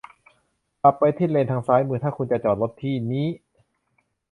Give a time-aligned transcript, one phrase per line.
[0.81, 3.27] ขับไปที่เลนทางซ้ายมือถ้าคุณจะจอดรถที่นี้